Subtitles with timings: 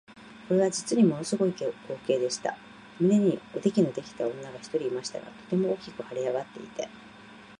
[0.47, 1.71] これは実にもの凄い光
[2.07, 2.57] 景でした。
[2.99, 6.89] 胸におできのできた女が一人いましたが、とても大きく脹れ上っていて、